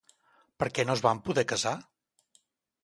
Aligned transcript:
Per 0.63 0.69
què 0.77 0.85
no 0.87 0.95
es 0.95 1.03
van 1.07 1.21
poder 1.29 1.47
casar? 1.53 1.77